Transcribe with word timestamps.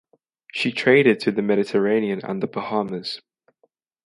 She 0.51 0.71
traded 0.71 1.19
to 1.19 1.31
the 1.31 1.43
Mediterranean 1.43 2.21
and 2.25 2.41
the 2.41 2.47
Bahamas. 2.47 3.21